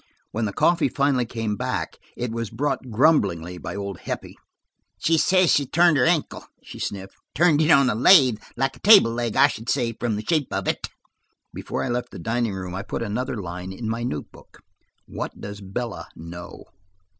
[0.31, 4.35] When the coffee finally came back it was brought grumblingly by old Heppie.
[4.97, 7.13] "She says she's turned her ankle," she sniffed.
[7.35, 10.51] "Turned it on a lathe, like a table leg, I should say, from the shape
[10.51, 10.89] of it."
[11.53, 14.61] Before I left the dining room I put another line in my notebook:
[15.05, 16.63] "What does Bella know?"